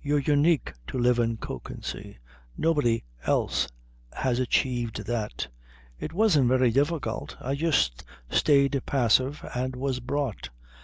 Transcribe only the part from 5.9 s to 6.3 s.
"It